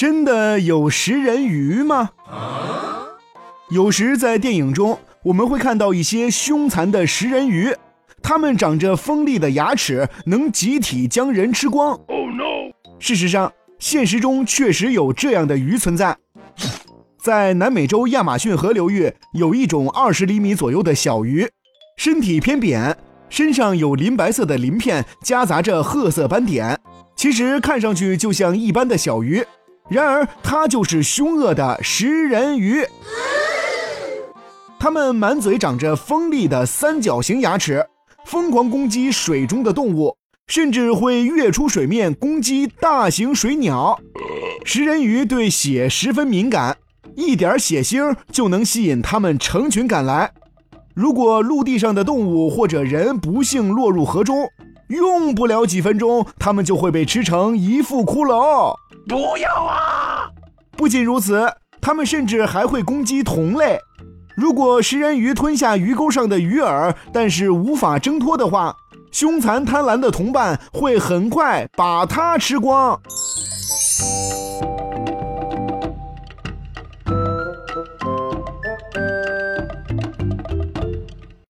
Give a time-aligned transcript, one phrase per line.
[0.00, 2.12] 真的有食人鱼吗？
[3.68, 7.76] 有时在电影中，我们会看到一些凶残的食人鱼，
[8.22, 11.90] 它们长着锋利的牙齿，能集体将人吃光。
[12.06, 12.72] Oh no！
[12.98, 16.16] 事实上，现实中确实有这样的鱼存在。
[17.22, 21.46] 在南美洲亚马逊河流域，有一种二十厘米左右的小鱼，
[21.98, 22.96] 身体偏扁，
[23.28, 26.80] 身上有鳞白色的鳞片，夹杂着褐色斑点。
[27.14, 29.44] 其实看上去就像一般的小鱼，
[29.90, 32.82] 然而它就是凶恶的食人鱼。
[34.78, 37.84] 它们满嘴长着锋利的三角形牙齿，
[38.24, 40.16] 疯狂攻击水中的动物，
[40.46, 44.00] 甚至会跃出水面攻击大型水鸟。
[44.64, 46.76] 食人鱼对血十分敏感。
[47.16, 50.30] 一点血腥就能吸引它们成群赶来。
[50.94, 54.48] 如果陆地上的动物或者人不幸落入河中，
[54.90, 58.74] 用不了几分钟，它们就会被吃成一副骷髅。
[59.08, 60.28] 不要啊！
[60.76, 63.78] 不仅如此，它们甚至还会攻击同类。
[64.36, 68.74] 如果食人鱼吞下鱼钩上的鱼饵，但是无法挣脱的话，
[69.10, 73.00] 凶残贪婪的同伴会很快把它吃光。